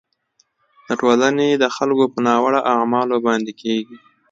د 0.87 0.89
ټولنې 1.01 1.49
د 1.53 1.65
خلکو 1.75 2.05
په 2.13 2.19
ناوړه 2.27 2.59
اعمالو 2.73 3.17
باندې 3.27 3.51
کیږي. 3.61 3.97